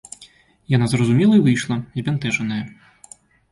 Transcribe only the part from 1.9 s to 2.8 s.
збянтэжаная.